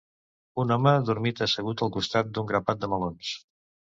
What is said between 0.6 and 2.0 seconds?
Un home dormita assegut al